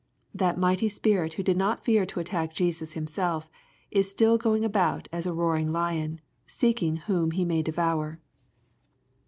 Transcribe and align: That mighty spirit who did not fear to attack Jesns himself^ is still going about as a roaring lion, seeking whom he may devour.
That 0.33 0.57
mighty 0.57 0.89
spirit 0.89 1.33
who 1.33 1.43
did 1.43 1.57
not 1.57 1.85
fear 1.85 2.07
to 2.07 2.19
attack 2.19 2.55
Jesns 2.55 2.95
himself^ 2.95 3.49
is 3.91 4.09
still 4.09 4.35
going 4.35 4.65
about 4.65 5.07
as 5.11 5.27
a 5.27 5.31
roaring 5.31 5.71
lion, 5.71 6.21
seeking 6.47 6.95
whom 6.95 7.29
he 7.29 7.45
may 7.45 7.61
devour. 7.61 8.19